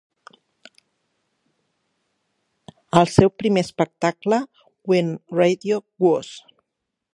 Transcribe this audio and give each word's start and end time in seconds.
El 3.01 3.13
seu 3.17 3.33
primer 3.43 3.65
espectacle 3.67 4.41
"When 4.93 5.15
Radio 5.41 5.81
Was!" 6.07 6.35